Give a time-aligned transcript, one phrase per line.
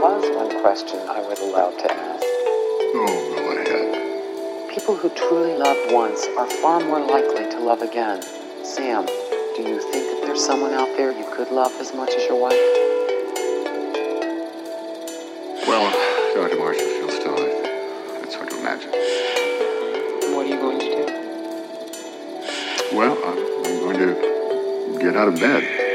[0.00, 2.24] was one question I was allowed to ask.
[2.24, 4.70] Oh, go ahead.
[4.70, 8.22] People who truly loved once are far more likely to love again.
[8.64, 12.24] Sam, do you think that there's someone out there you could love as much as
[12.24, 12.56] your wife?
[15.68, 15.92] Well,
[16.34, 16.56] Dr.
[16.56, 17.36] Marcia Fieldstone.
[17.36, 18.92] I, it's hard to imagine.
[20.34, 21.04] What are you going to do?
[22.96, 23.36] Well, I'm,
[23.66, 25.89] I'm going to get out of bed.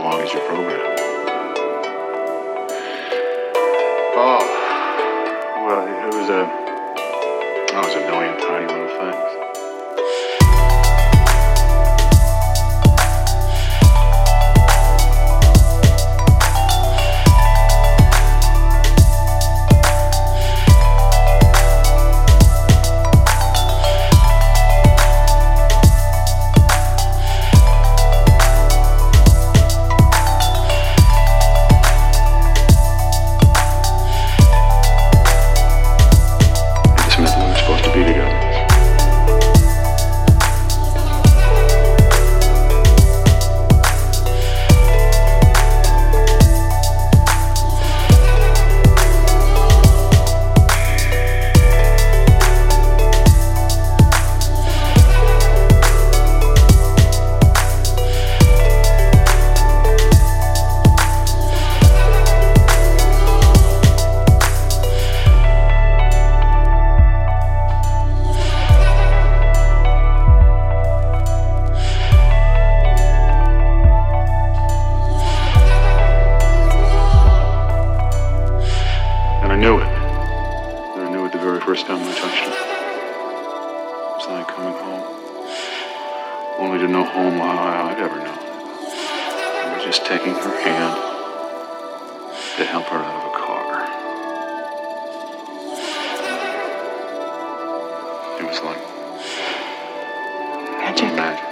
[0.00, 0.80] How long is your program?
[4.16, 4.40] Oh,
[5.66, 6.48] well, it was a,
[7.72, 9.39] oh, it was a million tiny little things.
[79.60, 79.84] Knew it.
[79.84, 82.50] And I knew it the very first time I touched her.
[82.50, 85.04] It was like coming home.
[86.58, 88.38] Only to know home how I'd ever known.
[88.38, 90.96] I was just taking her hand
[92.56, 93.84] to help her out of a car.
[98.40, 98.80] It was like
[100.80, 101.12] Magic.
[101.14, 101.44] magic.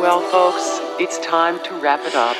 [0.00, 2.36] Well, folks, it's time to wrap it up.